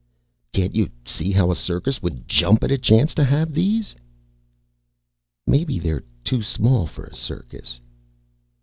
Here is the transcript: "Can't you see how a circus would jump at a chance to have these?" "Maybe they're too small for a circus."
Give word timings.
"Can't 0.51 0.73
you 0.73 0.89
see 1.05 1.29
how 1.31 1.51
a 1.51 1.55
circus 1.55 2.01
would 2.01 2.27
jump 2.27 2.63
at 2.63 2.71
a 2.71 2.77
chance 2.79 3.13
to 3.13 3.23
have 3.23 3.53
these?" 3.53 3.95
"Maybe 5.45 5.77
they're 5.77 6.01
too 6.23 6.41
small 6.41 6.87
for 6.87 7.03
a 7.03 7.13
circus." 7.13 7.79